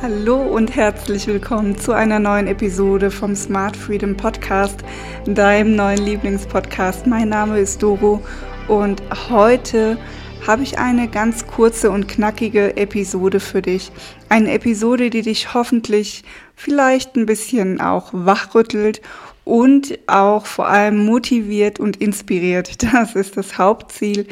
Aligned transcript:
Hallo 0.00 0.40
und 0.40 0.76
herzlich 0.76 1.26
willkommen 1.26 1.76
zu 1.76 1.90
einer 1.90 2.20
neuen 2.20 2.46
Episode 2.46 3.10
vom 3.10 3.34
Smart 3.34 3.76
Freedom 3.76 4.16
Podcast, 4.16 4.84
deinem 5.26 5.74
neuen 5.74 5.98
Lieblingspodcast. 5.98 7.08
Mein 7.08 7.30
Name 7.30 7.58
ist 7.58 7.82
Doro 7.82 8.22
und 8.68 9.02
heute 9.28 9.98
habe 10.46 10.62
ich 10.62 10.78
eine 10.78 11.08
ganz 11.08 11.48
kurze 11.48 11.90
und 11.90 12.06
knackige 12.06 12.76
Episode 12.76 13.40
für 13.40 13.60
dich. 13.60 13.90
Eine 14.28 14.52
Episode, 14.52 15.10
die 15.10 15.22
dich 15.22 15.52
hoffentlich 15.52 16.22
vielleicht 16.54 17.16
ein 17.16 17.26
bisschen 17.26 17.80
auch 17.80 18.10
wachrüttelt 18.12 19.02
und 19.44 19.98
auch 20.06 20.46
vor 20.46 20.68
allem 20.68 21.04
motiviert 21.04 21.80
und 21.80 21.96
inspiriert. 21.96 22.84
Das 22.92 23.16
ist 23.16 23.36
das 23.36 23.58
Hauptziel. 23.58 24.28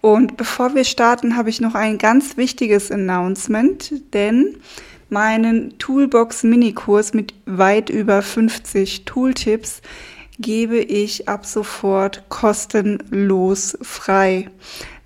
Und 0.00 0.36
bevor 0.36 0.76
wir 0.76 0.84
starten, 0.84 1.36
habe 1.36 1.50
ich 1.50 1.60
noch 1.60 1.74
ein 1.74 1.98
ganz 1.98 2.36
wichtiges 2.36 2.92
Announcement, 2.92 4.14
denn 4.14 4.54
meinen 5.10 5.78
Toolbox 5.78 6.42
Minikurs 6.42 7.14
mit 7.14 7.34
weit 7.46 7.90
über 7.90 8.22
50 8.22 9.04
Tooltips 9.04 9.82
gebe 10.38 10.78
ich 10.78 11.28
ab 11.28 11.46
sofort 11.46 12.28
kostenlos 12.28 13.76
frei. 13.82 14.48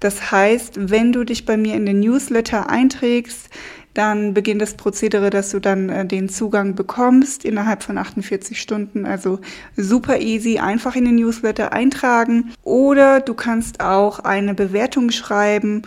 Das 0.00 0.30
heißt, 0.30 0.90
wenn 0.90 1.12
du 1.12 1.24
dich 1.24 1.46
bei 1.46 1.56
mir 1.56 1.74
in 1.74 1.86
den 1.86 2.00
Newsletter 2.00 2.68
einträgst, 2.68 3.48
dann 3.94 4.32
beginnt 4.32 4.62
das 4.62 4.74
Prozedere, 4.74 5.30
dass 5.30 5.50
du 5.50 5.60
dann 5.60 5.88
äh, 5.88 6.06
den 6.06 6.28
Zugang 6.28 6.74
bekommst 6.74 7.44
innerhalb 7.44 7.82
von 7.82 7.98
48 7.98 8.60
Stunden. 8.60 9.04
Also 9.04 9.40
super 9.76 10.18
easy, 10.18 10.58
einfach 10.58 10.96
in 10.96 11.04
den 11.04 11.16
Newsletter 11.16 11.72
eintragen. 11.72 12.52
Oder 12.62 13.20
du 13.20 13.34
kannst 13.34 13.80
auch 13.80 14.20
eine 14.20 14.54
Bewertung 14.54 15.10
schreiben 15.10 15.82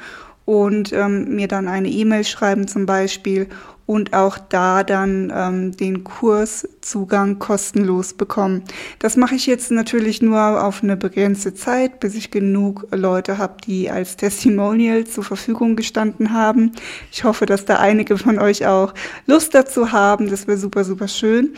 und 0.45 0.93
ähm, 0.93 1.35
mir 1.35 1.47
dann 1.47 1.67
eine 1.67 1.89
E-Mail 1.89 2.23
schreiben 2.23 2.67
zum 2.67 2.85
Beispiel 2.85 3.47
und 3.87 4.13
auch 4.13 4.37
da 4.37 4.83
dann 4.83 5.31
ähm, 5.35 5.77
den 5.77 6.03
Kurszugang 6.03 7.37
kostenlos 7.37 8.13
bekommen. 8.13 8.63
Das 8.99 9.15
mache 9.15 9.35
ich 9.35 9.45
jetzt 9.45 9.69
natürlich 9.71 10.21
nur 10.21 10.63
auf 10.63 10.81
eine 10.81 10.97
begrenzte 10.97 11.53
Zeit, 11.53 11.99
bis 11.99 12.15
ich 12.15 12.31
genug 12.31 12.87
Leute 12.91 13.37
habe, 13.37 13.57
die 13.65 13.91
als 13.91 14.17
Testimonial 14.17 15.05
zur 15.05 15.23
Verfügung 15.23 15.75
gestanden 15.75 16.33
haben. 16.33 16.71
Ich 17.11 17.23
hoffe, 17.23 17.45
dass 17.45 17.65
da 17.65 17.75
einige 17.77 18.17
von 18.17 18.39
euch 18.39 18.65
auch 18.65 18.93
Lust 19.27 19.53
dazu 19.53 19.91
haben. 19.91 20.29
Das 20.29 20.47
wäre 20.47 20.57
super, 20.57 20.83
super 20.83 21.07
schön. 21.07 21.53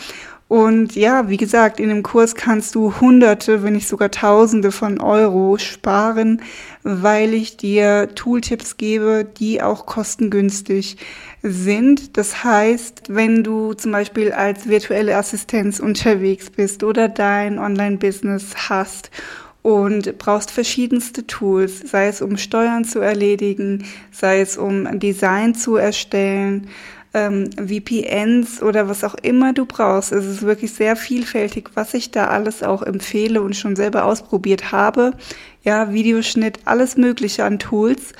Und 0.47 0.95
ja, 0.95 1.27
wie 1.27 1.35
gesagt, 1.35 1.79
in 1.81 1.89
dem 1.89 2.03
Kurs 2.03 2.33
kannst 2.33 2.73
du 2.75 3.01
Hunderte, 3.01 3.63
wenn 3.63 3.73
nicht 3.73 3.87
sogar 3.87 4.11
Tausende 4.11 4.71
von 4.71 5.01
Euro 5.01 5.57
sparen, 5.57 6.41
weil 6.83 7.33
ich 7.33 7.57
dir 7.57 8.09
Tooltips 8.15 8.77
gebe, 8.77 9.27
die 9.39 9.61
auch 9.61 9.85
kostengünstig 9.85 10.95
sind. 11.43 12.15
Das 12.15 12.45
heißt, 12.45 13.03
wenn 13.09 13.43
du 13.43 13.73
zum 13.73 13.91
Beispiel 13.91 14.31
als 14.31 14.69
virtuelle 14.69 15.17
Assistenz 15.17 15.81
unterwegs 15.81 16.49
bist 16.49 16.81
oder 16.81 17.09
dein 17.09 17.59
Online-Business 17.59 18.69
hast 18.69 19.11
und 19.63 20.17
brauchst 20.17 20.51
verschiedenste 20.51 21.27
Tools, 21.27 21.81
sei 21.91 22.07
es 22.07 22.21
um 22.21 22.37
Steuern 22.37 22.85
zu 22.85 22.99
erledigen, 22.99 23.83
sei 24.11 24.39
es 24.39 24.57
um 24.57 24.97
Design 24.97 25.55
zu 25.55 25.75
erstellen, 25.75 26.69
ähm, 27.13 27.49
VPNs 27.51 28.61
oder 28.61 28.87
was 28.87 29.03
auch 29.03 29.15
immer 29.15 29.53
du 29.53 29.65
brauchst. 29.65 30.11
Es 30.11 30.25
ist 30.25 30.41
wirklich 30.41 30.73
sehr 30.73 30.95
vielfältig, 30.95 31.71
was 31.73 31.93
ich 31.93 32.11
da 32.11 32.27
alles 32.27 32.63
auch 32.63 32.81
empfehle 32.81 33.41
und 33.41 33.55
schon 33.55 33.75
selber 33.75 34.05
ausprobiert 34.05 34.71
habe. 34.71 35.11
Ja, 35.63 35.93
Videoschnitt, 35.93 36.59
alles 36.65 36.97
Mögliche 36.97 37.43
an 37.43 37.59
Tools. 37.59 38.13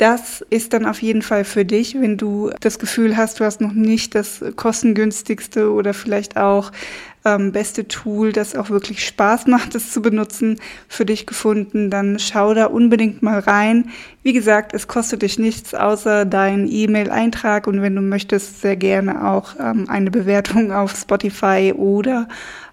Das 0.00 0.42
ist 0.48 0.72
dann 0.72 0.86
auf 0.86 1.02
jeden 1.02 1.20
Fall 1.20 1.44
für 1.44 1.66
dich, 1.66 1.94
wenn 2.00 2.16
du 2.16 2.50
das 2.60 2.78
Gefühl 2.78 3.18
hast, 3.18 3.38
du 3.38 3.44
hast 3.44 3.60
noch 3.60 3.74
nicht 3.74 4.14
das 4.14 4.42
kostengünstigste 4.56 5.70
oder 5.70 5.92
vielleicht 5.92 6.38
auch 6.38 6.72
ähm, 7.26 7.52
beste 7.52 7.86
Tool, 7.86 8.32
das 8.32 8.56
auch 8.56 8.70
wirklich 8.70 9.04
Spaß 9.06 9.46
macht, 9.46 9.74
es 9.74 9.92
zu 9.92 10.00
benutzen, 10.00 10.58
für 10.88 11.04
dich 11.04 11.26
gefunden, 11.26 11.90
dann 11.90 12.18
schau 12.18 12.54
da 12.54 12.64
unbedingt 12.64 13.22
mal 13.22 13.40
rein. 13.40 13.90
Wie 14.22 14.32
gesagt, 14.32 14.72
es 14.72 14.88
kostet 14.88 15.20
dich 15.20 15.38
nichts 15.38 15.74
außer 15.74 16.24
deinen 16.24 16.66
E-Mail-Eintrag 16.66 17.66
und 17.66 17.82
wenn 17.82 17.94
du 17.94 18.00
möchtest, 18.00 18.62
sehr 18.62 18.76
gerne 18.76 19.28
auch 19.28 19.56
ähm, 19.60 19.84
eine 19.90 20.10
Bewertung 20.10 20.72
auf 20.72 20.96
Spotify 20.96 21.74
oder 21.76 22.26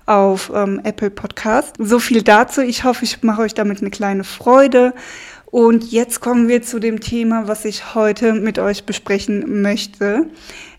auf 0.05 0.49
ähm, 0.55 0.79
Apple 0.85 1.09
Podcast. 1.09 1.75
So 1.77 1.99
viel 1.99 2.23
dazu. 2.23 2.61
Ich 2.61 2.85
hoffe, 2.85 3.03
ich 3.03 3.21
mache 3.23 3.41
euch 3.41 3.53
damit 3.53 3.81
eine 3.81 3.89
kleine 3.89 4.23
Freude. 4.23 4.93
Und 5.49 5.91
jetzt 5.91 6.19
kommen 6.19 6.47
wir 6.49 6.61
zu 6.61 6.79
dem 6.79 6.99
Thema, 6.99 7.47
was 7.47 7.65
ich 7.65 7.95
heute 7.95 8.33
mit 8.33 8.59
euch 8.59 8.85
besprechen 8.85 9.61
möchte. 9.61 10.25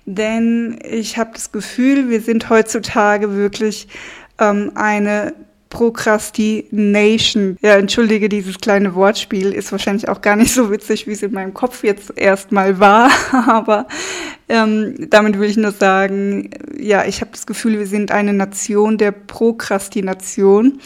Denn 0.05 0.79
ich 0.89 1.17
habe 1.19 1.31
das 1.33 1.53
Gefühl, 1.53 2.11
wir 2.11 2.21
sind 2.21 2.51
heutzutage 2.51 3.35
wirklich 3.35 3.89
ähm, 4.39 4.73
eine 4.75 5.33
Procrastination. 5.71 7.57
Ja, 7.61 7.77
entschuldige 7.77 8.29
dieses 8.29 8.59
kleine 8.59 8.95
Wortspiel, 8.95 9.53
ist 9.53 9.73
wahrscheinlich 9.73 10.09
auch 10.09 10.21
gar 10.21 10.37
nicht 10.37 10.53
so 10.53 10.71
witzig, 10.71 11.07
wie 11.07 11.13
es 11.13 11.23
in 11.23 11.33
meinem 11.33 11.55
Kopf 11.55 11.83
jetzt 11.85 12.13
erstmal 12.17 12.79
war. 12.79 13.11
Aber 13.47 13.87
ähm, 14.49 15.09
damit 15.11 15.39
will 15.39 15.49
ich 15.49 15.57
nur 15.57 15.73
sagen, 15.73 16.51
ja, 16.79 17.05
ich 17.05 17.21
habe 17.21 17.31
das 17.33 17.47
Gefühl, 17.47 17.79
wir 17.79 17.87
sind 17.87 18.11
eine 18.13 18.33
Nation 18.33 18.99
der 18.99 19.13
Prokrastination. 19.13 20.81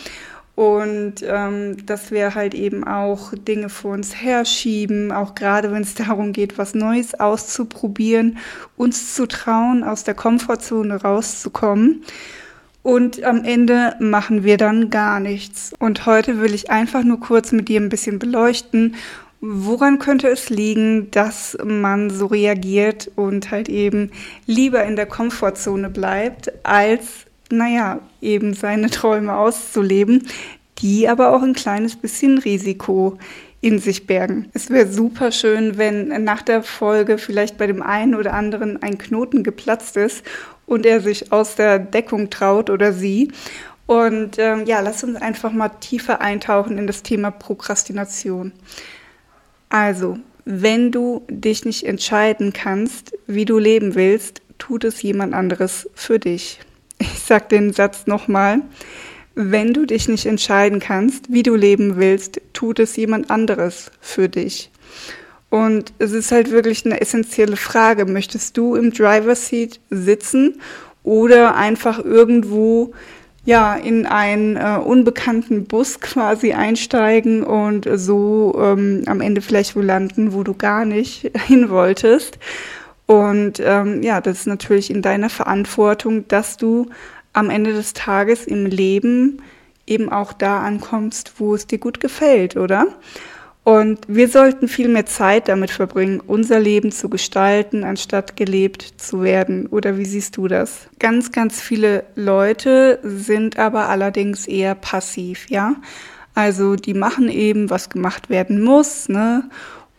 Und 0.54 1.14
ähm, 1.22 1.86
dass 1.86 2.10
wir 2.10 2.34
halt 2.34 2.52
eben 2.52 2.84
auch 2.84 3.32
Dinge 3.34 3.70
vor 3.70 3.94
uns 3.94 4.14
herschieben, 4.14 5.10
auch 5.10 5.34
gerade 5.34 5.72
wenn 5.72 5.82
es 5.82 5.94
darum 5.96 6.32
geht, 6.32 6.58
was 6.58 6.74
Neues 6.74 7.18
auszuprobieren, 7.18 8.38
uns 8.76 9.14
zu 9.14 9.26
trauen, 9.26 9.82
aus 9.82 10.04
der 10.04 10.14
Komfortzone 10.14 11.02
rauszukommen. 11.02 12.04
Und 12.82 13.22
am 13.22 13.44
Ende 13.44 13.94
machen 14.00 14.42
wir 14.42 14.56
dann 14.56 14.90
gar 14.90 15.20
nichts. 15.20 15.72
Und 15.78 16.04
heute 16.04 16.40
will 16.40 16.52
ich 16.52 16.70
einfach 16.70 17.04
nur 17.04 17.20
kurz 17.20 17.52
mit 17.52 17.68
dir 17.68 17.80
ein 17.80 17.88
bisschen 17.88 18.18
beleuchten, 18.18 18.96
woran 19.40 19.98
könnte 19.98 20.28
es 20.28 20.50
liegen, 20.50 21.10
dass 21.10 21.58
man 21.64 22.10
so 22.10 22.26
reagiert 22.26 23.10
und 23.16 23.50
halt 23.50 23.68
eben 23.68 24.10
lieber 24.46 24.84
in 24.84 24.96
der 24.96 25.06
Komfortzone 25.06 25.90
bleibt, 25.90 26.64
als 26.64 27.26
naja, 27.52 28.00
eben 28.20 28.54
seine 28.54 28.90
Träume 28.90 29.36
auszuleben, 29.36 30.26
die 30.78 31.08
aber 31.08 31.34
auch 31.34 31.42
ein 31.42 31.52
kleines 31.52 31.96
bisschen 31.96 32.38
Risiko 32.38 33.18
in 33.60 33.78
sich 33.78 34.06
bergen. 34.06 34.48
Es 34.54 34.70
wäre 34.70 34.90
super 34.90 35.30
schön, 35.30 35.78
wenn 35.78 36.24
nach 36.24 36.42
der 36.42 36.64
Folge 36.64 37.18
vielleicht 37.18 37.58
bei 37.58 37.68
dem 37.68 37.80
einen 37.80 38.16
oder 38.16 38.34
anderen 38.34 38.82
ein 38.82 38.98
Knoten 38.98 39.44
geplatzt 39.44 39.96
ist 39.96 40.24
und 40.66 40.84
er 40.84 41.00
sich 41.00 41.30
aus 41.32 41.54
der 41.54 41.78
Deckung 41.78 42.28
traut 42.28 42.70
oder 42.70 42.92
sie. 42.92 43.30
Und 43.86 44.38
ähm, 44.38 44.64
ja, 44.66 44.80
lass 44.80 45.04
uns 45.04 45.16
einfach 45.16 45.52
mal 45.52 45.68
tiefer 45.68 46.20
eintauchen 46.20 46.78
in 46.78 46.86
das 46.86 47.02
Thema 47.02 47.30
Prokrastination. 47.30 48.52
Also, 49.68 50.18
wenn 50.44 50.90
du 50.90 51.24
dich 51.28 51.64
nicht 51.64 51.84
entscheiden 51.84 52.52
kannst, 52.52 53.12
wie 53.26 53.44
du 53.44 53.58
leben 53.58 53.94
willst, 53.94 54.42
tut 54.58 54.82
es 54.84 55.02
jemand 55.02 55.34
anderes 55.34 55.88
für 55.94 56.18
dich. 56.18 56.58
Ich 57.02 57.20
sage 57.20 57.46
den 57.50 57.72
Satz 57.72 58.06
nochmal. 58.06 58.62
Wenn 59.34 59.72
du 59.72 59.86
dich 59.86 60.08
nicht 60.08 60.26
entscheiden 60.26 60.78
kannst, 60.78 61.32
wie 61.32 61.42
du 61.42 61.54
leben 61.54 61.96
willst, 61.96 62.40
tut 62.52 62.78
es 62.78 62.96
jemand 62.96 63.30
anderes 63.30 63.90
für 64.00 64.28
dich. 64.28 64.70
Und 65.48 65.92
es 65.98 66.12
ist 66.12 66.32
halt 66.32 66.50
wirklich 66.50 66.84
eine 66.86 67.00
essentielle 67.00 67.56
Frage. 67.56 68.06
Möchtest 68.06 68.56
du 68.56 68.74
im 68.74 68.92
Driver 68.92 69.34
Seat 69.34 69.80
sitzen 69.90 70.60
oder 71.02 71.56
einfach 71.56 72.02
irgendwo 72.04 72.92
ja 73.44 73.74
in 73.74 74.06
einen 74.06 74.56
äh, 74.56 74.78
unbekannten 74.82 75.64
Bus 75.64 76.00
quasi 76.00 76.52
einsteigen 76.52 77.42
und 77.42 77.88
so 77.94 78.54
ähm, 78.58 79.02
am 79.06 79.20
Ende 79.20 79.40
vielleicht 79.40 79.74
wo 79.74 79.80
landen, 79.80 80.32
wo 80.32 80.42
du 80.42 80.54
gar 80.54 80.84
nicht 80.84 81.30
hin 81.46 81.70
wolltest? 81.70 82.38
Und 83.12 83.60
ähm, 83.62 84.02
ja, 84.02 84.22
das 84.22 84.38
ist 84.38 84.46
natürlich 84.46 84.90
in 84.90 85.02
deiner 85.02 85.28
Verantwortung, 85.28 86.26
dass 86.28 86.56
du 86.56 86.86
am 87.34 87.50
Ende 87.50 87.74
des 87.74 87.92
Tages 87.92 88.46
im 88.46 88.64
Leben 88.64 89.42
eben 89.86 90.10
auch 90.10 90.32
da 90.32 90.62
ankommst, 90.62 91.34
wo 91.36 91.54
es 91.54 91.66
dir 91.66 91.76
gut 91.76 92.00
gefällt, 92.00 92.56
oder? 92.56 92.86
Und 93.64 94.00
wir 94.08 94.28
sollten 94.28 94.66
viel 94.66 94.88
mehr 94.88 95.04
Zeit 95.04 95.48
damit 95.48 95.70
verbringen, 95.70 96.22
unser 96.26 96.58
Leben 96.58 96.90
zu 96.90 97.10
gestalten, 97.10 97.84
anstatt 97.84 98.34
gelebt 98.34 98.94
zu 98.96 99.22
werden. 99.22 99.66
Oder 99.66 99.98
wie 99.98 100.06
siehst 100.06 100.38
du 100.38 100.48
das? 100.48 100.88
Ganz, 100.98 101.32
ganz 101.32 101.60
viele 101.60 102.04
Leute 102.14 102.98
sind 103.02 103.58
aber 103.58 103.90
allerdings 103.90 104.46
eher 104.46 104.74
passiv, 104.74 105.50
ja. 105.50 105.76
Also 106.34 106.76
die 106.76 106.94
machen 106.94 107.28
eben, 107.28 107.68
was 107.68 107.90
gemacht 107.90 108.30
werden 108.30 108.62
muss, 108.62 109.10
ne? 109.10 109.50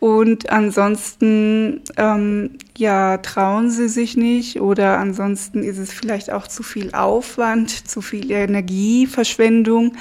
Und 0.04 0.50
ansonsten, 0.50 1.80
ähm, 1.96 2.58
ja, 2.78 3.20
trauen 3.20 3.70
sie 3.70 3.88
sich 3.88 4.18
nicht 4.18 4.60
oder 4.60 4.98
ansonsten 4.98 5.64
ist 5.64 5.78
es 5.78 5.94
vielleicht 5.94 6.30
auch 6.30 6.46
zu 6.46 6.62
viel 6.62 6.94
Aufwand, 6.94 7.70
zu 7.70 8.02
viel 8.02 8.30
Energieverschwendung 8.30 9.94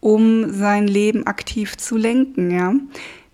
um 0.00 0.52
sein 0.52 0.86
Leben 0.86 1.26
aktiv 1.26 1.78
zu 1.78 1.96
lenken, 1.96 2.50
ja. 2.50 2.74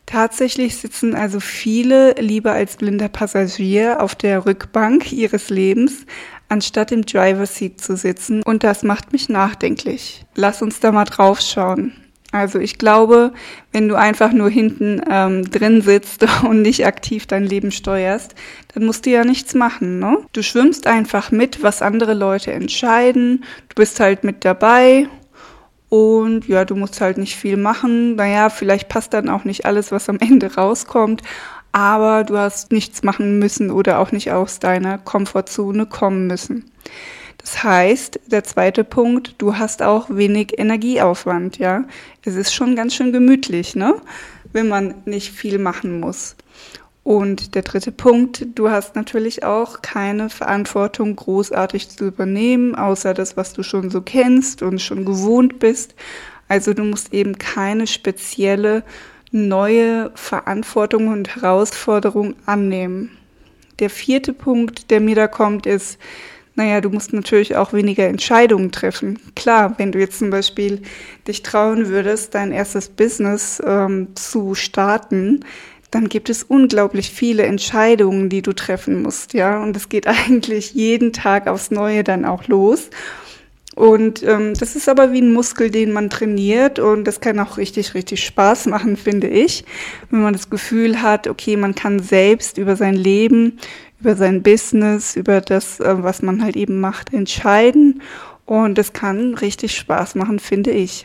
Tatsächlich 0.06 0.76
sitzen 0.76 1.17
also 1.17 1.41
viele 1.41 2.12
lieber 2.20 2.52
als 2.52 2.76
blinder 2.76 3.09
Passagier 3.09 4.00
auf 4.00 4.14
der 4.14 4.47
Rückbank 4.47 5.12
ihres 5.12 5.50
Lebens, 5.50 6.06
anstatt 6.49 6.93
im 6.93 7.05
Driver 7.05 7.47
Seat 7.47 7.81
zu 7.81 7.97
sitzen. 7.97 8.44
Und 8.44 8.62
das 8.62 8.85
macht 8.85 9.12
mich 9.12 9.29
nachdenklich. 9.29 10.25
Lass 10.37 10.62
uns 10.62 10.79
da 10.79 10.93
mal 10.93 11.05
drauf 11.05 11.41
schauen. 11.41 11.94
Also 12.37 12.59
ich 12.59 12.79
glaube, 12.79 13.33
wenn 13.73 13.88
du 13.88 13.94
einfach 13.94 14.33
nur 14.33 14.50
hinten 14.50 15.00
ähm, 15.11 15.50
drin 15.50 15.81
sitzt 15.81 16.27
und 16.49 16.62
nicht 16.62 16.87
aktiv 16.87 17.27
dein 17.27 17.44
Leben 17.44 17.71
steuerst, 17.71 18.35
dann 18.75 18.85
musst 18.85 19.06
du 19.06 19.11
ja 19.11 19.25
nichts 19.25 19.55
machen. 19.55 19.99
Ne? 19.99 20.19
Du 20.33 20.43
schwimmst 20.43 20.87
einfach 20.87 21.31
mit, 21.31 21.62
was 21.62 21.83
andere 21.83 22.15
Leute 22.15 22.53
entscheiden. 22.53 23.44
Du 23.69 23.75
bist 23.75 24.00
halt 24.00 24.23
mit 24.23 24.44
dabei 24.44 25.09
und 25.88 26.47
ja, 26.47 26.65
du 26.65 26.75
musst 26.75 27.00
halt 27.00 27.17
nicht 27.17 27.37
viel 27.37 27.56
machen. 27.56 28.17
Naja, 28.17 28.50
vielleicht 28.50 28.88
passt 28.88 29.15
dann 29.15 29.29
auch 29.29 29.44
nicht 29.44 29.65
alles, 29.65 29.93
was 29.93 30.09
am 30.09 30.19
Ende 30.19 30.55
rauskommt. 30.55 31.23
Aber 31.73 32.25
du 32.25 32.37
hast 32.38 32.73
nichts 32.73 33.03
machen 33.03 33.38
müssen 33.38 33.71
oder 33.71 33.99
auch 33.99 34.12
nicht 34.12 34.31
aus 34.33 34.59
deiner 34.59 34.99
Komfortzone 34.99 35.87
kommen 35.87 36.27
müssen. 36.27 36.71
Das 37.47 37.63
heißt, 37.63 38.19
der 38.27 38.43
zweite 38.43 38.83
Punkt, 38.83 39.37
du 39.39 39.57
hast 39.57 39.81
auch 39.81 40.09
wenig 40.11 40.59
Energieaufwand, 40.59 41.59
ja. 41.59 41.85
Es 42.25 42.35
ist 42.35 42.53
schon 42.53 42.75
ganz 42.75 42.93
schön 42.93 43.13
gemütlich, 43.13 43.77
ne? 43.77 43.95
Wenn 44.53 44.67
man 44.67 44.97
nicht 45.05 45.31
viel 45.33 45.59
machen 45.61 46.01
muss. 46.01 46.35
Und 47.05 47.55
der 47.55 47.63
dritte 47.63 47.93
Punkt, 47.93 48.49
du 48.57 48.69
hast 48.69 48.97
natürlich 48.97 49.45
auch 49.45 49.81
keine 49.81 50.29
Verantwortung 50.29 51.15
großartig 51.15 51.89
zu 51.89 52.07
übernehmen, 52.07 52.75
außer 52.75 53.15
das, 53.15 53.37
was 53.37 53.53
du 53.53 53.63
schon 53.63 53.91
so 53.91 54.03
kennst 54.03 54.63
und 54.63 54.83
schon 54.83 55.05
gewohnt 55.05 55.61
bist. 55.61 55.95
Also 56.49 56.75
du 56.75 56.83
musst 56.83 57.15
eben 57.15 57.39
keine 57.39 57.87
spezielle 57.87 58.83
neue 59.31 60.11
Verantwortung 60.17 61.07
und 61.07 61.37
Herausforderung 61.37 62.35
annehmen. 62.45 63.17
Der 63.79 63.91
vierte 63.91 64.33
Punkt, 64.33 64.91
der 64.91 65.01
mir 65.01 65.15
da 65.15 65.29
kommt, 65.29 65.65
ist, 65.65 65.99
naja, 66.56 66.81
du 66.81 66.91
musst 66.91 67.12
natürlich 67.12 67.55
auch 67.55 67.73
weniger 67.73 68.06
Entscheidungen 68.06 68.73
treffen. 68.73 69.19
Klar, 69.35 69.75
wenn 69.76 69.93
du 69.93 69.99
jetzt 69.99 70.19
zum 70.19 70.31
Beispiel 70.31 70.81
dich 71.29 71.43
trauen 71.43 71.88
würdest, 71.88 72.35
dein 72.35 72.50
erstes 72.50 72.88
Business 72.88 73.62
ähm, 73.64 74.08
zu 74.14 74.55
starten, 74.55 75.44
dann 75.91 76.08
gibt 76.08 76.31
es 76.31 76.43
unglaublich 76.43 77.11
viele 77.11 77.44
Entscheidungen, 77.44 78.29
die 78.29 78.43
du 78.43 78.53
treffen 78.53 79.03
musst, 79.03 79.35
ja. 79.35 79.62
Und 79.62 79.76
es 79.76 79.88
geht 79.88 80.06
eigentlich 80.29 80.73
jeden 80.73 81.12
Tag 81.12 81.47
aufs 81.47 81.70
Neue 81.70 82.03
dann 82.03 82.25
auch 82.25 82.49
los. 82.49 82.91
Und 83.76 84.23
ähm, 84.23 84.55
das 84.55 84.75
ist 84.75 84.88
aber 84.88 85.12
wie 85.12 85.20
ein 85.20 85.35
Muskel, 85.35 85.70
den 85.70 85.93
man 85.93 86.09
trainiert 86.09 86.79
und 86.79 87.05
das 87.05 87.20
kann 87.20 87.38
auch 87.38 87.59
richtig, 87.59 87.93
richtig 87.93 88.25
Spaß 88.25 88.67
machen, 88.67 88.97
finde 88.97 89.29
ich, 89.29 89.67
wenn 90.11 90.23
man 90.23 90.32
das 90.32 90.49
Gefühl 90.49 91.02
hat, 91.02 91.29
okay, 91.29 91.59
man 91.59 91.75
kann 91.75 92.00
selbst 92.00 92.56
über 92.56 92.75
sein 92.75 92.94
Leben, 92.94 93.59
über 94.01 94.17
sein 94.17 94.43
Business, 94.43 95.17
über 95.17 95.41
das, 95.41 95.81
äh, 95.81 96.03
was 96.03 96.23
man 96.23 96.43
halt 96.43 96.57
eben 96.57 96.81
macht, 96.81 97.13
entscheiden 97.13 98.03
und 98.47 98.79
das 98.79 98.93
kann 98.93 99.35
richtig 99.35 99.77
Spaß 99.77 100.15
machen, 100.15 100.39
finde 100.39 100.71
ich. 100.71 101.05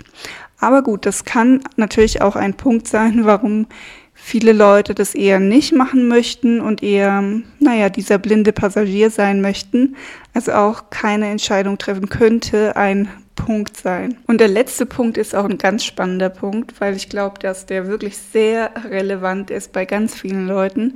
Aber 0.59 0.83
gut, 0.83 1.05
das 1.05 1.25
kann 1.25 1.61
natürlich 1.75 2.21
auch 2.21 2.35
ein 2.35 2.53
Punkt 2.53 2.87
sein, 2.87 3.21
warum 3.25 3.67
viele 4.13 4.53
Leute 4.53 4.93
das 4.93 5.15
eher 5.15 5.39
nicht 5.39 5.73
machen 5.73 6.07
möchten 6.07 6.61
und 6.61 6.83
eher, 6.83 7.23
naja, 7.59 7.89
dieser 7.89 8.19
blinde 8.19 8.53
Passagier 8.53 9.09
sein 9.09 9.41
möchten, 9.41 9.95
also 10.33 10.51
auch 10.51 10.91
keine 10.91 11.27
Entscheidung 11.29 11.79
treffen 11.79 12.07
könnte, 12.07 12.75
ein 12.75 13.09
Punkt 13.35 13.77
sein. 13.77 14.17
Und 14.27 14.39
der 14.39 14.47
letzte 14.47 14.85
Punkt 14.85 15.17
ist 15.17 15.33
auch 15.33 15.45
ein 15.45 15.57
ganz 15.57 15.83
spannender 15.83 16.29
Punkt, 16.29 16.79
weil 16.79 16.95
ich 16.95 17.09
glaube, 17.09 17.39
dass 17.39 17.65
der 17.65 17.87
wirklich 17.87 18.17
sehr 18.17 18.71
relevant 18.87 19.49
ist 19.49 19.73
bei 19.73 19.85
ganz 19.85 20.13
vielen 20.13 20.47
Leuten. 20.47 20.93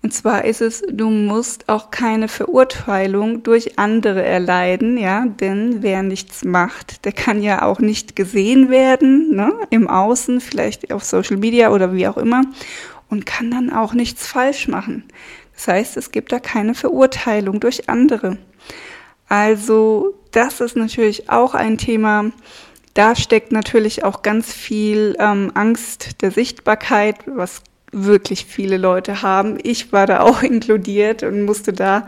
Und 0.00 0.14
zwar 0.14 0.44
ist 0.44 0.60
es, 0.60 0.82
du 0.88 1.10
musst 1.10 1.68
auch 1.68 1.90
keine 1.90 2.28
Verurteilung 2.28 3.42
durch 3.42 3.78
andere 3.78 4.22
erleiden, 4.22 4.96
ja, 4.96 5.26
denn 5.26 5.82
wer 5.82 6.04
nichts 6.04 6.44
macht, 6.44 7.04
der 7.04 7.12
kann 7.12 7.42
ja 7.42 7.62
auch 7.62 7.80
nicht 7.80 8.14
gesehen 8.14 8.70
werden, 8.70 9.34
ne, 9.34 9.52
im 9.70 9.88
Außen, 9.88 10.40
vielleicht 10.40 10.92
auf 10.92 11.02
Social 11.02 11.36
Media 11.36 11.70
oder 11.72 11.92
wie 11.92 12.06
auch 12.06 12.16
immer, 12.16 12.42
und 13.10 13.26
kann 13.26 13.50
dann 13.50 13.72
auch 13.72 13.92
nichts 13.92 14.26
falsch 14.26 14.68
machen. 14.68 15.04
Das 15.54 15.66
heißt, 15.66 15.96
es 15.96 16.12
gibt 16.12 16.30
da 16.30 16.38
keine 16.38 16.74
Verurteilung 16.74 17.58
durch 17.58 17.88
andere. 17.88 18.38
Also, 19.28 20.14
das 20.30 20.60
ist 20.60 20.76
natürlich 20.76 21.28
auch 21.28 21.54
ein 21.54 21.76
Thema, 21.76 22.30
da 22.94 23.14
steckt 23.14 23.52
natürlich 23.52 24.04
auch 24.04 24.22
ganz 24.22 24.52
viel 24.52 25.16
ähm, 25.18 25.52
Angst 25.54 26.22
der 26.22 26.30
Sichtbarkeit, 26.30 27.16
was 27.26 27.62
wirklich 27.92 28.44
viele 28.44 28.76
Leute 28.76 29.22
haben. 29.22 29.58
Ich 29.62 29.92
war 29.92 30.06
da 30.06 30.20
auch 30.20 30.42
inkludiert 30.42 31.22
und 31.22 31.42
musste 31.42 31.72
da 31.72 32.06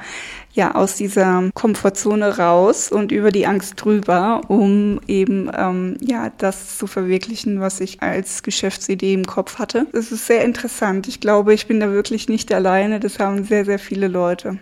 ja 0.53 0.75
aus 0.75 0.97
dieser 0.97 1.51
Komfortzone 1.55 2.39
raus 2.39 2.91
und 2.91 3.13
über 3.13 3.31
die 3.31 3.47
Angst 3.47 3.75
drüber, 3.77 4.41
um 4.49 5.01
eben 5.07 5.51
ähm, 5.57 5.97
ja 6.01 6.33
das 6.39 6.77
zu 6.77 6.87
verwirklichen, 6.87 7.61
was 7.61 7.81
ich 7.81 8.03
als 8.03 8.43
Geschäftsidee 8.43 9.15
im 9.15 9.27
Kopf 9.27 9.59
hatte. 9.59 9.87
Es 9.93 10.11
ist 10.11 10.27
sehr 10.27 10.45
interessant. 10.45 11.07
Ich 11.09 11.21
glaube, 11.21 11.55
ich 11.55 11.67
bin 11.67 11.81
da 11.81 11.91
wirklich 11.91 12.29
nicht 12.29 12.53
alleine. 12.53 13.01
Das 13.01 13.19
haben 13.19 13.45
sehr, 13.45 13.65
sehr 13.65 13.79
viele 13.79 14.09
Leute. 14.09 14.59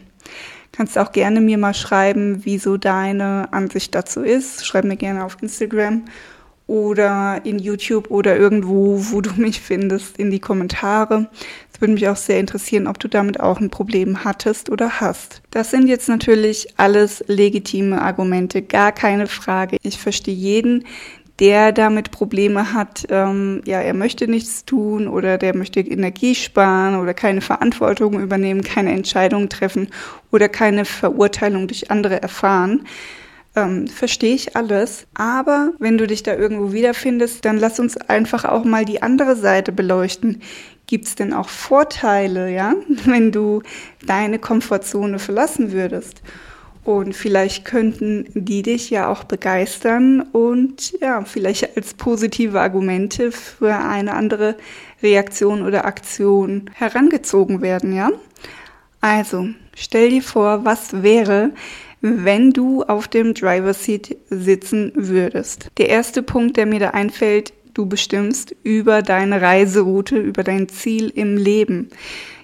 Kannst 0.73 0.99
auch 0.99 1.13
gerne 1.13 1.41
mir 1.41 1.59
mal 1.59 1.75
schreiben, 1.75 2.45
wieso 2.45 2.77
deine 2.77 3.49
Ansicht 3.53 3.95
dazu 3.95 4.21
ist. 4.21 4.67
Schreib 4.67 4.85
mir 4.85 4.97
gerne 4.97 5.25
auf 5.25 5.39
Instagram 5.41 6.05
oder 6.69 7.41
in 7.45 7.59
YouTube 7.59 8.11
oder 8.11 8.37
irgendwo, 8.37 9.01
wo 9.11 9.21
du 9.21 9.31
mich 9.37 9.61
findest, 9.61 10.17
in 10.19 10.31
die 10.31 10.39
Kommentare. 10.39 11.29
Es 11.73 11.81
würde 11.81 11.95
mich 11.95 12.09
auch 12.09 12.17
sehr 12.17 12.39
interessieren, 12.39 12.87
ob 12.87 13.01
du 13.01 13.09
damit 13.09 13.41
auch 13.41 13.59
ein 13.59 13.71
Problem 13.71 14.23
hattest 14.25 14.71
oder 14.71 15.01
hast. 15.01 15.43
Das 15.51 15.71
sind 15.71 15.89
jetzt 15.89 16.09
natürlich 16.09 16.75
alles 16.77 17.25
legitime 17.27 18.01
Argumente, 18.01 18.63
gar 18.63 18.93
keine 18.93 19.27
Frage. 19.27 19.79
Ich 19.83 19.99
verstehe 19.99 20.35
jeden, 20.35 20.85
der 21.39 21.73
damit 21.73 22.11
Probleme 22.11 22.73
hat, 22.73 23.07
ähm, 23.11 23.63
ja, 23.65 23.81
er 23.81 23.95
möchte 23.95 24.27
nichts 24.27 24.65
tun 24.65 25.07
oder 25.07 25.39
der 25.39 25.57
möchte 25.57 25.81
Energie 25.81 26.35
sparen 26.35 26.97
oder 26.97 27.15
keine 27.15 27.41
Verantwortung 27.41 28.21
übernehmen, 28.21 28.63
keine 28.63 28.93
Entscheidungen 28.93 29.49
treffen 29.49 29.89
oder 30.33 30.49
keine 30.49 30.85
Verurteilung 30.85 31.69
durch 31.69 31.91
andere 31.91 32.21
erfahren 32.21 32.87
ähm, 33.59 33.89
verstehe 33.89 34.35
ich 34.35 34.57
alles. 34.57 35.07
Aber 35.15 35.73
wenn 35.79 35.99
du 35.99 36.07
dich 36.07 36.23
da 36.23 36.35
irgendwo 36.35 36.73
wiederfindest, 36.73 37.45
dann 37.45 37.59
lass 37.59 37.81
uns 37.81 37.97
einfach 37.97 38.45
auch 38.45 38.65
mal 38.65 38.85
die 38.85 39.03
andere 39.03 39.37
Seite 39.37 39.73
beleuchten. 39.73 40.43
Gibt 40.87 41.07
es 41.07 41.15
denn 41.17 41.33
auch 41.33 41.49
Vorteile, 41.49 42.51
ja, 42.51 42.75
wenn 43.05 43.33
du 43.33 43.63
deine 44.07 44.39
Komfortzone 44.39 45.19
verlassen 45.19 45.73
würdest? 45.73 46.23
Und 46.85 47.15
vielleicht 47.15 47.67
könnten 47.67 48.25
die 48.33 48.63
dich 48.63 48.89
ja 48.89 49.09
auch 49.09 49.25
begeistern 49.25 50.23
und 50.23 50.99
ja, 51.03 51.23
vielleicht 51.23 51.77
als 51.77 51.93
positive 51.93 52.59
Argumente 52.59 53.31
für 53.31 53.77
eine 53.77 54.15
andere 54.15 54.57
Reaktion 55.03 55.67
oder 55.67 55.85
Aktion 55.85 56.71
herangezogen 56.73 57.61
werden, 57.61 57.95
ja? 57.95 58.11
Also, 59.03 59.49
stell 59.77 60.09
dir 60.09 60.23
vor, 60.23 60.65
was 60.65 61.03
wäre, 61.03 61.51
wenn 62.01 62.53
du 62.53 62.83
auf 62.85 63.09
dem 63.09 63.35
Driver 63.35 63.75
Seat 63.75 64.17
sitzen 64.31 64.93
würdest. 64.95 65.69
Der 65.79 65.89
erste 65.89 66.23
Punkt, 66.23 66.57
der 66.57 66.67
mir 66.67 66.81
da 66.81 66.91
einfällt, 66.91 67.53
du 67.75 67.87
bestimmst 67.87 68.55
über 68.63 69.03
deine 69.03 69.41
Reiseroute, 69.41 70.19
über 70.19 70.43
dein 70.43 70.69
Ziel 70.69 71.11
im 71.15 71.37
Leben. 71.37 71.91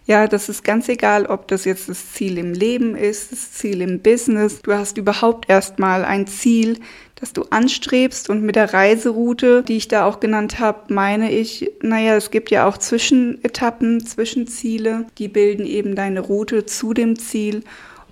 Ja, 0.07 0.27
das 0.27 0.51
ist 0.51 0.65
ganz 0.65 0.91
egal, 0.91 1.25
ob 1.25 1.49
das 1.49 1.65
jetzt 1.65 1.89
das 1.89 2.13
Ziel 2.13 2.37
im 2.37 2.53
Leben 2.53 2.95
ist, 2.95 3.33
das 3.33 3.53
Ziel 3.53 3.81
im 3.81 4.01
Business. 4.01 4.61
Du 4.61 4.75
hast 4.75 4.99
überhaupt 4.99 5.49
erstmal 5.49 6.05
ein 6.05 6.27
Ziel, 6.27 6.79
das 7.15 7.33
du 7.33 7.45
anstrebst 7.49 8.29
und 8.29 8.43
mit 8.43 8.55
der 8.55 8.75
Reiseroute, 8.75 9.63
die 9.63 9.79
ich 9.79 9.89
da 9.89 10.05
auch 10.05 10.21
genannt 10.21 10.59
habe, 10.59 10.93
meine 10.93 11.33
ich, 11.33 11.71
naja, 11.81 12.17
es 12.17 12.31
gibt 12.31 12.51
ja 12.51 12.69
auch 12.69 12.77
Zwischenetappen, 12.77 14.05
Zwischenziele, 14.05 15.07
die 15.17 15.29
bilden 15.29 15.65
eben 15.65 15.95
deine 15.95 16.21
Route 16.21 16.67
zu 16.67 16.93
dem 16.93 17.19
Ziel. 17.19 17.63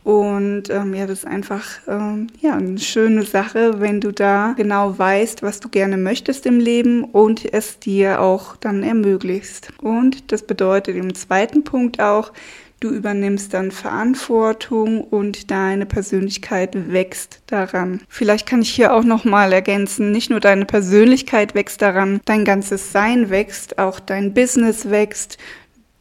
Und 0.05 0.69
ähm, 0.69 0.95
ja, 0.95 1.07
das 1.07 1.21
ist 1.21 1.27
einfach 1.27 1.65
ähm, 1.87 2.27
ja, 2.41 2.57
eine 2.57 2.79
schöne 2.79 3.23
Sache, 3.23 3.81
wenn 3.81 4.01
du 4.01 4.13
da 4.13 4.55
genau 4.57 4.99
weißt, 4.99 5.43
was 5.43 5.61
du 5.61 5.69
gerne 5.69 5.97
möchtest 5.97 6.45
im 6.47 6.59
Leben 6.59 7.05
und 7.05 7.53
es 7.53 7.79
dir 7.79 8.21
auch 8.21 8.57
dann 8.57 8.83
ermöglicht. 8.83 9.69
Und 9.81 10.33
das 10.33 10.43
bedeutet 10.43 10.97
im 10.97 11.15
zweiten 11.15 11.63
Punkt 11.63 12.01
auch, 12.01 12.33
du 12.81 12.91
übernimmst 12.91 13.55
dann 13.55 13.71
Verantwortung 13.71 15.03
und 15.03 15.53
deine 15.53 15.87
Persönlichkeit 15.87 16.93
wächst 16.93 17.43
daran. 17.47 18.01
Vielleicht 18.09 18.49
kann 18.49 18.63
ich 18.63 18.71
hier 18.71 18.93
auch 18.93 19.05
noch 19.05 19.25
mal 19.25 19.53
ergänzen, 19.53 20.11
nicht 20.11 20.31
nur 20.31 20.41
deine 20.41 20.65
Persönlichkeit 20.65 21.55
wächst 21.55 21.81
daran, 21.81 22.21
dein 22.25 22.45
ganzes 22.45 22.91
Sein 22.91 23.31
wächst, 23.31 23.79
auch 23.79 24.01
dein 24.01 24.35
Business 24.35 24.91
wächst, 24.91 25.39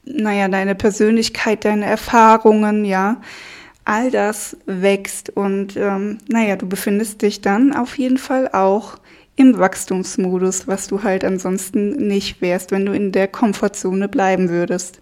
naja, 0.05 0.47
deine 0.47 0.73
Persönlichkeit, 0.73 1.65
deine 1.65 1.85
Erfahrungen, 1.85 2.83
ja 2.83 3.21
all 3.85 4.11
das 4.11 4.57
wächst 4.65 5.29
und 5.29 5.75
ähm, 5.75 6.19
naja, 6.29 6.55
du 6.55 6.67
befindest 6.67 7.21
dich 7.21 7.41
dann 7.41 7.73
auf 7.73 7.97
jeden 7.97 8.17
Fall 8.17 8.49
auch 8.49 8.97
im 9.35 9.57
Wachstumsmodus, 9.57 10.67
was 10.67 10.87
du 10.87 11.03
halt 11.03 11.23
ansonsten 11.23 12.07
nicht 12.07 12.41
wärst, 12.41 12.71
wenn 12.71 12.85
du 12.85 12.93
in 12.93 13.11
der 13.11 13.27
Komfortzone 13.27 14.07
bleiben 14.07 14.49
würdest. 14.49 15.01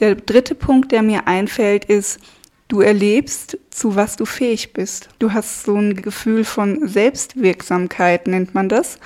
Der 0.00 0.14
dritte 0.16 0.54
Punkt, 0.54 0.90
der 0.90 1.02
mir 1.02 1.28
einfällt, 1.28 1.84
ist, 1.84 2.18
du 2.66 2.80
erlebst, 2.80 3.58
zu 3.70 3.94
was 3.94 4.16
du 4.16 4.24
fähig 4.24 4.72
bist. 4.72 5.08
Du 5.18 5.32
hast 5.32 5.64
so 5.64 5.76
ein 5.76 5.96
Gefühl 5.96 6.44
von 6.44 6.88
Selbstwirksamkeit, 6.88 8.26
nennt 8.26 8.54
man 8.54 8.68
das. 8.68 8.98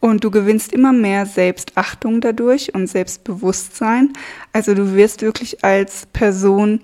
Und 0.00 0.22
du 0.22 0.30
gewinnst 0.30 0.72
immer 0.72 0.92
mehr 0.92 1.26
Selbstachtung 1.26 2.20
dadurch 2.20 2.74
und 2.74 2.86
Selbstbewusstsein. 2.86 4.12
Also 4.52 4.74
du 4.74 4.94
wirst 4.94 5.22
wirklich 5.22 5.64
als 5.64 6.06
Person 6.06 6.82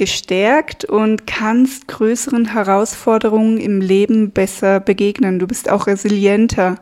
gestärkt 0.00 0.86
und 0.86 1.26
kannst 1.26 1.86
größeren 1.86 2.46
Herausforderungen 2.46 3.58
im 3.58 3.82
Leben 3.82 4.30
besser 4.30 4.80
begegnen. 4.80 5.38
Du 5.38 5.46
bist 5.46 5.68
auch 5.68 5.86
resilienter, 5.86 6.76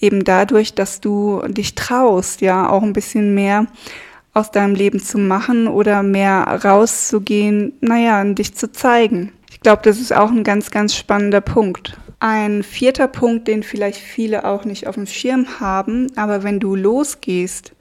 eben 0.00 0.24
dadurch, 0.24 0.72
dass 0.72 1.02
du 1.02 1.42
dich 1.48 1.74
traust, 1.74 2.40
ja, 2.40 2.70
auch 2.70 2.82
ein 2.82 2.94
bisschen 2.94 3.34
mehr 3.34 3.66
aus 4.32 4.50
deinem 4.52 4.74
Leben 4.74 5.00
zu 5.00 5.18
machen 5.18 5.68
oder 5.68 6.02
mehr 6.02 6.44
rauszugehen, 6.64 7.74
naja, 7.82 8.22
und 8.22 8.36
dich 8.36 8.54
zu 8.54 8.72
zeigen. 8.72 9.32
Ich 9.50 9.60
glaube, 9.60 9.82
das 9.84 10.00
ist 10.00 10.14
auch 10.14 10.30
ein 10.30 10.42
ganz, 10.42 10.70
ganz 10.70 10.96
spannender 10.96 11.42
Punkt. 11.42 11.98
Ein 12.20 12.62
vierter 12.62 13.06
Punkt, 13.06 13.48
den 13.48 13.64
vielleicht 13.64 14.00
viele 14.00 14.46
auch 14.46 14.64
nicht 14.64 14.86
auf 14.86 14.94
dem 14.94 15.06
Schirm 15.06 15.60
haben, 15.60 16.06
aber 16.16 16.42
wenn 16.42 16.58
du 16.58 16.74
losgehst 16.74 17.74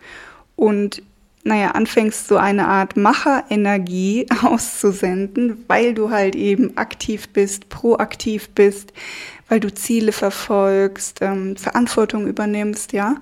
und 0.57 1.01
naja, 1.45 1.71
anfängst, 1.71 2.27
so 2.27 2.37
eine 2.37 2.67
Art 2.67 2.97
Macherenergie 2.97 4.25
auszusenden, 4.43 5.63
weil 5.67 5.93
du 5.93 6.09
halt 6.09 6.35
eben 6.35 6.75
aktiv 6.75 7.29
bist, 7.29 7.69
proaktiv 7.69 8.49
bist, 8.49 8.91
weil 9.47 9.59
du 9.59 9.73
Ziele 9.73 10.11
verfolgst, 10.11 11.19
ähm, 11.21 11.55
Verantwortung 11.55 12.27
übernimmst, 12.27 12.93
ja, 12.93 13.17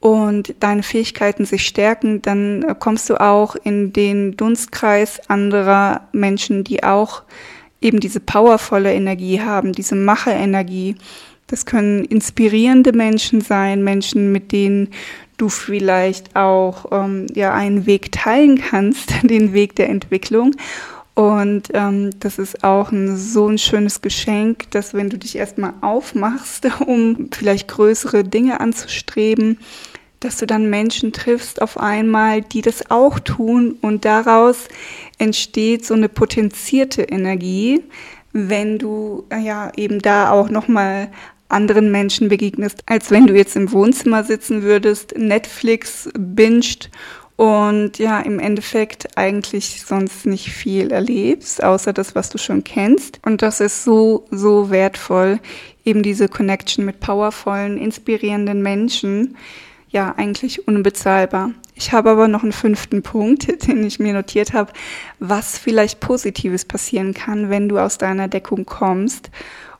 und 0.00 0.54
deine 0.58 0.82
Fähigkeiten 0.82 1.44
sich 1.44 1.64
stärken, 1.64 2.22
dann 2.22 2.74
kommst 2.80 3.08
du 3.08 3.20
auch 3.20 3.54
in 3.54 3.92
den 3.92 4.36
Dunstkreis 4.36 5.20
anderer 5.28 6.08
Menschen, 6.10 6.64
die 6.64 6.82
auch 6.82 7.22
eben 7.80 8.00
diese 8.00 8.18
powervolle 8.18 8.92
Energie 8.92 9.40
haben, 9.42 9.72
diese 9.72 9.94
Macherenergie. 9.94 10.96
Das 11.46 11.66
können 11.66 12.04
inspirierende 12.04 12.92
Menschen 12.92 13.42
sein, 13.42 13.84
Menschen, 13.84 14.32
mit 14.32 14.52
denen 14.52 14.88
du 15.42 15.48
vielleicht 15.48 16.36
auch 16.36 16.86
ähm, 16.92 17.26
ja 17.34 17.52
einen 17.52 17.84
Weg 17.84 18.12
teilen 18.12 18.58
kannst, 18.58 19.12
den 19.22 19.52
Weg 19.52 19.74
der 19.76 19.88
Entwicklung. 19.88 20.54
Und 21.14 21.68
ähm, 21.74 22.10
das 22.20 22.38
ist 22.38 22.64
auch 22.64 22.90
ein, 22.90 23.18
so 23.18 23.46
ein 23.46 23.58
schönes 23.58 24.00
Geschenk, 24.00 24.70
dass 24.70 24.94
wenn 24.94 25.10
du 25.10 25.18
dich 25.18 25.36
erstmal 25.36 25.74
aufmachst, 25.82 26.66
um 26.86 27.28
vielleicht 27.32 27.68
größere 27.68 28.24
Dinge 28.24 28.60
anzustreben, 28.60 29.58
dass 30.20 30.38
du 30.38 30.46
dann 30.46 30.70
Menschen 30.70 31.12
triffst 31.12 31.60
auf 31.60 31.78
einmal, 31.78 32.42
die 32.42 32.62
das 32.62 32.90
auch 32.90 33.18
tun 33.18 33.76
und 33.82 34.04
daraus 34.04 34.68
entsteht 35.18 35.84
so 35.84 35.94
eine 35.94 36.08
potenzierte 36.08 37.02
Energie, 37.02 37.82
wenn 38.32 38.78
du 38.78 39.24
ja 39.30 39.72
eben 39.76 40.00
da 40.00 40.30
auch 40.30 40.48
nochmal 40.48 41.08
anderen 41.52 41.90
Menschen 41.90 42.28
begegnest, 42.28 42.82
als 42.86 43.10
wenn 43.10 43.26
du 43.26 43.34
jetzt 43.34 43.56
im 43.56 43.72
Wohnzimmer 43.72 44.24
sitzen 44.24 44.62
würdest, 44.62 45.16
Netflix 45.16 46.08
binscht 46.18 46.90
und 47.36 47.98
ja, 47.98 48.20
im 48.20 48.38
Endeffekt 48.38 49.16
eigentlich 49.16 49.82
sonst 49.82 50.26
nicht 50.26 50.50
viel 50.50 50.92
erlebst, 50.92 51.64
außer 51.64 51.92
das, 51.92 52.14
was 52.14 52.30
du 52.30 52.38
schon 52.38 52.62
kennst. 52.62 53.20
Und 53.24 53.42
das 53.42 53.60
ist 53.60 53.84
so, 53.84 54.26
so 54.30 54.70
wertvoll, 54.70 55.40
eben 55.84 56.02
diese 56.02 56.28
Connection 56.28 56.84
mit 56.84 57.00
powervollen, 57.00 57.78
inspirierenden 57.78 58.62
Menschen. 58.62 59.36
Ja, 59.88 60.14
eigentlich 60.16 60.68
unbezahlbar. 60.68 61.50
Ich 61.74 61.92
habe 61.92 62.10
aber 62.10 62.28
noch 62.28 62.42
einen 62.42 62.52
fünften 62.52 63.02
Punkt, 63.02 63.66
den 63.66 63.84
ich 63.84 63.98
mir 63.98 64.12
notiert 64.12 64.52
habe, 64.52 64.72
was 65.18 65.58
vielleicht 65.58 66.00
Positives 66.00 66.64
passieren 66.64 67.12
kann, 67.12 67.50
wenn 67.50 67.68
du 67.68 67.78
aus 67.78 67.98
deiner 67.98 68.28
Deckung 68.28 68.66
kommst. 68.66 69.30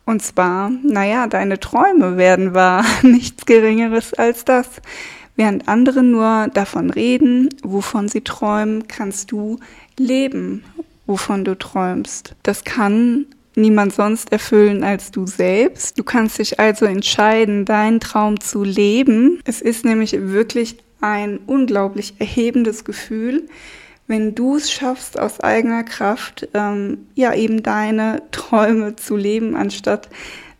Und 0.04 0.22
zwar, 0.22 0.70
naja, 0.82 1.26
deine 1.26 1.60
Träume 1.60 2.16
werden 2.16 2.54
wahr, 2.54 2.84
nichts 3.02 3.46
Geringeres 3.46 4.14
als 4.14 4.44
das. 4.44 4.66
Während 5.36 5.68
andere 5.68 6.02
nur 6.02 6.48
davon 6.52 6.90
reden, 6.90 7.48
wovon 7.62 8.08
sie 8.08 8.20
träumen, 8.20 8.86
kannst 8.88 9.32
du 9.32 9.58
leben, 9.98 10.64
wovon 11.06 11.44
du 11.44 11.58
träumst. 11.58 12.34
Das 12.42 12.64
kann 12.64 13.26
niemand 13.54 13.94
sonst 13.94 14.32
erfüllen 14.32 14.84
als 14.84 15.10
du 15.10 15.26
selbst. 15.26 15.98
Du 15.98 16.04
kannst 16.04 16.38
dich 16.38 16.60
also 16.60 16.84
entscheiden, 16.84 17.64
deinen 17.64 18.00
Traum 18.00 18.40
zu 18.40 18.62
leben. 18.64 19.40
Es 19.44 19.60
ist 19.60 19.84
nämlich 19.84 20.12
wirklich 20.12 20.76
ein 21.00 21.38
unglaublich 21.46 22.14
erhebendes 22.18 22.84
Gefühl, 22.84 23.48
wenn 24.12 24.34
du 24.34 24.56
es 24.56 24.70
schaffst, 24.70 25.18
aus 25.18 25.40
eigener 25.40 25.84
Kraft, 25.84 26.46
ähm, 26.52 27.06
ja, 27.14 27.32
eben 27.34 27.62
deine 27.62 28.22
Träume 28.30 28.94
zu 28.94 29.16
leben, 29.16 29.56
anstatt 29.56 30.10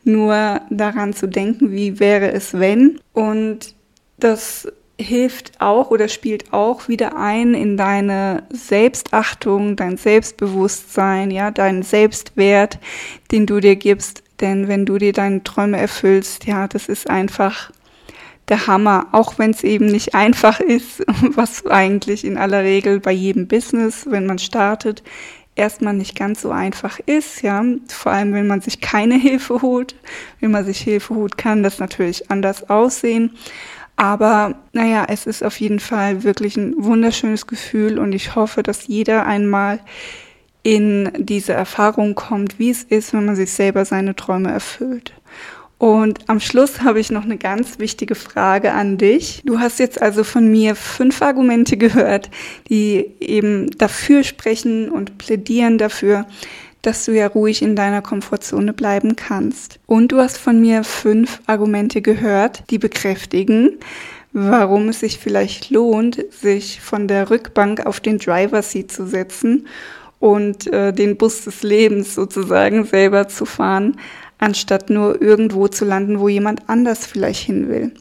nur 0.04 0.62
daran 0.71 1.12
zu 1.12 1.28
denken, 1.28 1.71
wie 1.71 2.00
wäre 2.00 2.32
es, 2.32 2.54
wenn. 2.54 2.99
Und 3.12 3.75
das 4.18 4.73
hilft 4.99 5.61
auch 5.61 5.90
oder 5.90 6.09
spielt 6.09 6.54
auch 6.54 6.88
wieder 6.88 7.14
ein 7.18 7.52
in 7.52 7.76
deine 7.76 8.44
Selbstachtung, 8.49 9.76
dein 9.76 9.99
Selbstbewusstsein, 9.99 11.30
ja, 11.30 11.50
deinen 11.50 11.82
Selbstwert, 11.82 12.78
den 13.32 13.44
du 13.44 13.61
dir 13.61 13.76
gibst. 13.76 14.23
Denn 14.40 14.66
wenn 14.66 14.87
du 14.87 14.97
dir 14.97 15.12
deine 15.12 15.44
Träume 15.44 15.76
erfüllst, 15.76 16.47
ja, 16.47 16.68
das 16.68 16.88
ist 16.88 17.11
einfach 17.11 17.71
der 18.52 18.66
Hammer, 18.66 19.06
auch 19.12 19.38
wenn 19.38 19.50
es 19.50 19.64
eben 19.64 19.87
nicht 19.87 20.14
einfach 20.14 20.61
ist, 20.61 21.02
was 21.35 21.64
eigentlich 21.66 22.23
in 22.25 22.37
aller 22.37 22.62
Regel 22.62 23.00
bei 23.00 23.12
jedem 23.12 23.49
Business, 23.49 24.06
wenn 24.11 24.26
man 24.26 24.38
startet, 24.38 25.02
erstmal 25.56 25.94
nicht 25.94 26.14
ganz 26.16 26.42
so 26.42 26.50
einfach 26.50 27.00
ist, 27.06 27.40
ja. 27.40 27.64
Vor 27.88 28.12
allem, 28.12 28.35
wenn 28.35 28.47
man 28.47 28.61
sich 28.61 28.82
keine 28.82 29.16
Hilfe 29.16 29.62
holt. 29.62 29.94
Wenn 30.40 30.50
man 30.50 30.66
sich 30.66 30.78
Hilfe 30.80 31.14
holt, 31.14 31.38
kann 31.38 31.62
das 31.62 31.78
natürlich 31.78 32.30
anders 32.30 32.68
aussehen. 32.68 33.32
Aber 33.97 34.56
naja, 34.73 35.06
es 35.09 35.26
ist 35.26 35.42
auf 35.42 35.59
jeden 35.59 35.80
Fall 35.80 36.23
wirklich 36.23 36.59
ein 36.59 36.75
wunderschönes 36.76 37.47
Gefühl 37.47 37.99
und 37.99 38.12
ich 38.12 38.35
hoffe, 38.35 38.62
dass 38.62 38.87
jeder 38.87 39.25
einmal 39.25 39.80
in 40.62 41.11
diese 41.16 41.54
Erfahrung 41.54 42.14
kommt, 42.14 42.59
wie 42.59 42.71
es 42.71 42.82
ist, 42.82 43.14
wenn 43.14 43.25
man 43.25 43.37
sich 43.37 43.50
selber 43.50 43.87
seine 43.87 44.14
Träume 44.14 44.50
erfüllt. 44.50 45.14
Und 45.83 46.21
am 46.29 46.39
Schluss 46.39 46.83
habe 46.83 47.01
ich 47.01 47.11
noch 47.11 47.25
eine 47.25 47.39
ganz 47.39 47.81
wichtige 47.81 48.15
Frage 48.15 48.73
an 48.73 48.99
dich. 48.99 49.43
Du 49.45 49.59
hast 49.59 49.81
jetzt 49.81 50.01
also 50.01 50.23
von 50.23 50.47
mir 50.49 50.77
fünf 50.77 51.23
Argumente 51.23 51.77
gehört, 51.77 52.31
die 52.69 53.11
eben 53.19 53.69
dafür 53.79 54.23
sprechen 54.23 54.93
und 54.93 55.19
plädieren 55.19 55.79
dafür, 55.79 56.25
dass 56.83 57.05
du 57.05 57.11
ja 57.11 57.27
ruhig 57.27 57.62
in 57.62 57.75
deiner 57.75 58.01
Komfortzone 58.01 58.73
bleiben 58.73 59.17
kannst. 59.17 59.81
Und 59.87 60.12
du 60.12 60.19
hast 60.19 60.39
von 60.39 60.61
mir 60.61 60.85
fünf 60.85 61.41
Argumente 61.49 62.01
gehört, 62.01 62.62
die 62.71 62.79
bekräftigen, 62.79 63.81
warum 64.33 64.91
es 64.91 65.01
sich 65.01 65.19
vielleicht 65.19 65.71
lohnt, 65.71 66.25
sich 66.31 66.81
von 66.81 67.09
der 67.09 67.29
Rückbank 67.29 67.87
auf 67.87 67.99
den 67.99 68.19
Driver 68.19 68.62
Seat 68.62 68.93
zu 68.93 69.05
setzen 69.05 69.67
und 70.21 70.73
äh, 70.73 70.93
den 70.93 71.17
Bus 71.17 71.43
des 71.43 71.65
Lebens 71.65 72.15
sozusagen 72.15 72.85
selber 72.85 73.27
zu 73.27 73.47
fahren, 73.47 73.97
anstatt 74.43 74.91
nur 74.91 75.23
irgendwo 75.23 75.69
zu 75.69 75.85
landen, 75.85 76.19
wo 76.19 76.29
jemand 76.29 76.69
anders 76.69 77.07
vielleicht 77.07 77.45
hin 77.45 77.69
will. 77.69 77.93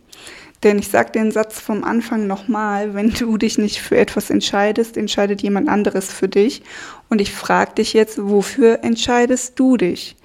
Denn 0.63 0.79
ich 0.79 0.89
sage 0.89 1.11
den 1.11 1.31
Satz 1.31 1.59
vom 1.59 1.83
Anfang 1.83 2.27
nochmal, 2.27 2.93
wenn 2.93 3.11
du 3.11 3.37
dich 3.37 3.57
nicht 3.57 3.79
für 3.79 3.97
etwas 3.97 4.29
entscheidest, 4.29 4.97
entscheidet 4.97 5.41
jemand 5.41 5.69
anderes 5.69 6.11
für 6.11 6.27
dich. 6.27 6.63
Und 7.09 7.21
ich 7.21 7.31
frage 7.31 7.75
dich 7.75 7.93
jetzt, 7.93 8.19
wofür 8.21 8.83
entscheidest 8.83 9.59
du 9.59 9.77
dich? 9.77 10.17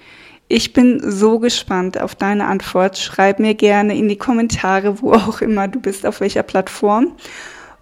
Ich 0.48 0.72
bin 0.72 1.00
so 1.04 1.38
gespannt 1.38 2.00
auf 2.00 2.14
deine 2.14 2.46
Antwort. 2.46 2.98
Schreib 2.98 3.38
mir 3.38 3.54
gerne 3.54 3.96
in 3.96 4.08
die 4.08 4.18
Kommentare, 4.18 5.02
wo 5.02 5.12
auch 5.12 5.40
immer 5.40 5.68
du 5.68 5.80
bist, 5.80 6.06
auf 6.06 6.20
welcher 6.20 6.44
Plattform. 6.44 7.12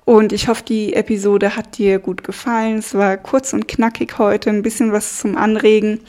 Und 0.05 0.33
ich 0.33 0.49
hoffe, 0.49 0.65
die 0.65 0.95
Episode 0.95 1.57
hat 1.57 1.79
dir 1.79 1.99
gut 1.99 2.25
gefallen. 2.25 2.79
Es 2.79 2.95
war 2.95 3.17
kurz 3.17 3.53
und 3.53 3.69
knackig 3.69 4.19
heute, 4.19 4.51
ein 4.51 4.63
bisschen 4.63 4.93
was 4.93 5.19
zum 5.19 5.37
Anregen. 5.37 6.01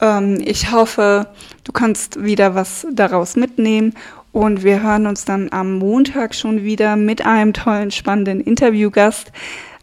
Ähm, 0.00 0.42
ich 0.44 0.72
hoffe, 0.72 1.28
du 1.64 1.72
kannst 1.72 2.22
wieder 2.22 2.54
was 2.54 2.86
daraus 2.92 3.36
mitnehmen. 3.36 3.94
Und 4.32 4.64
wir 4.64 4.82
hören 4.82 5.06
uns 5.06 5.24
dann 5.24 5.52
am 5.52 5.78
Montag 5.78 6.34
schon 6.34 6.64
wieder 6.64 6.96
mit 6.96 7.24
einem 7.24 7.52
tollen, 7.52 7.92
spannenden 7.92 8.40
Interviewgast. 8.40 9.30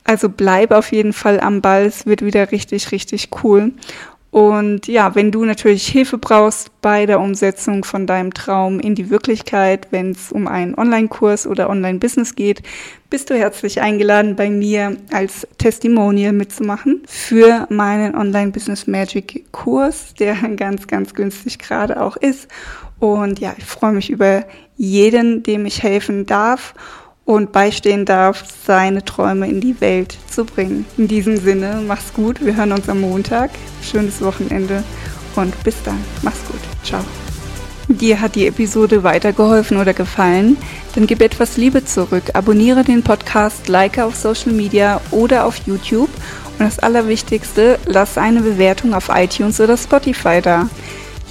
Also 0.04 0.28
bleib 0.28 0.72
auf 0.72 0.92
jeden 0.92 1.14
Fall 1.14 1.40
am 1.40 1.62
Ball. 1.62 1.86
Es 1.86 2.06
wird 2.06 2.22
wieder 2.22 2.52
richtig, 2.52 2.92
richtig 2.92 3.30
cool. 3.44 3.72
Und 4.32 4.88
ja, 4.88 5.14
wenn 5.14 5.30
du 5.30 5.44
natürlich 5.44 5.86
Hilfe 5.88 6.18
brauchst 6.18 6.72
bei 6.82 7.06
der 7.06 7.20
Umsetzung 7.20 7.84
von 7.84 8.08
deinem 8.08 8.34
Traum 8.34 8.80
in 8.80 8.96
die 8.96 9.10
Wirklichkeit, 9.10 9.90
wenn 9.92 10.12
es 10.12 10.32
um 10.32 10.48
einen 10.48 10.74
Online-Kurs 10.74 11.46
oder 11.46 11.70
Online-Business 11.70 12.36
geht, 12.36 12.64
bist 13.10 13.30
du 13.30 13.38
herzlich 13.38 13.82
eingeladen, 13.82 14.38
bei 14.38 14.50
mir 14.50 14.96
als 15.12 15.46
Testimonial 15.58 16.32
mitzumachen 16.32 17.02
für 17.08 17.68
meinen 17.70 18.16
Online-Business 18.16 18.88
Magic 18.88 19.52
Kurs, 19.52 20.14
der 20.14 20.36
ganz, 20.56 20.88
ganz 20.88 21.14
günstig 21.14 21.60
gerade 21.60 22.02
auch 22.02 22.16
ist. 22.16 22.48
Und 23.00 23.40
ja, 23.40 23.54
ich 23.58 23.66
freue 23.66 23.92
mich 23.92 24.10
über 24.10 24.46
jeden, 24.78 25.44
dem 25.44 25.66
ich 25.66 25.84
helfen 25.84 26.26
darf 26.26 26.74
und 27.32 27.54
beistehen 27.54 28.04
darf, 28.04 28.44
seine 28.66 29.06
Träume 29.06 29.48
in 29.48 29.62
die 29.62 29.80
Welt 29.80 30.18
zu 30.30 30.44
bringen. 30.44 30.86
In 30.98 31.08
diesem 31.08 31.38
Sinne, 31.38 31.82
mach's 31.88 32.12
gut. 32.14 32.44
Wir 32.44 32.58
hören 32.58 32.74
uns 32.74 32.90
am 32.90 33.00
Montag. 33.00 33.52
Schönes 33.82 34.22
Wochenende 34.22 34.84
und 35.38 35.64
bis 35.64 35.82
dann. 35.84 36.04
Mach's 36.24 36.44
gut. 36.46 36.60
Ciao. 36.84 37.00
Dir 37.88 38.20
hat 38.20 38.36
die 38.36 38.48
Episode 38.48 39.04
weitergeholfen 39.04 39.78
oder 39.78 39.94
gefallen? 39.94 40.58
Dann 40.94 41.08
gib 41.08 41.22
etwas 41.22 41.56
Liebe 41.56 41.86
zurück. 41.86 42.24
Abonniere 42.34 42.84
den 42.84 43.02
Podcast, 43.02 43.70
like 43.70 43.98
auf 43.98 44.18
Social 44.18 44.52
Media 44.52 45.00
oder 45.12 45.46
auf 45.46 45.56
YouTube. 45.66 46.10
Und 46.60 46.66
das 46.66 46.80
Allerwichtigste, 46.80 47.80
lass 47.86 48.18
eine 48.18 48.42
Bewertung 48.42 48.94
auf 48.94 49.10
iTunes 49.10 49.62
oder 49.62 49.78
Spotify 49.78 50.42
da. 50.42 50.68